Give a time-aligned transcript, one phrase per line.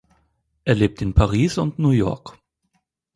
[0.63, 2.35] Er lebt in Paris und New York.